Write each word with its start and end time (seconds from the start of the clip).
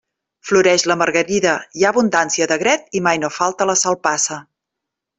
Floreix 0.51 0.85
la 0.91 0.95
margarida, 1.01 1.53
hi 1.81 1.85
ha 1.87 1.93
abundància 1.95 2.49
d'agret 2.53 3.01
i 3.01 3.05
mai 3.11 3.23
no 3.27 3.33
falta 3.39 3.69
la 3.73 3.77
salpassa. 3.87 4.43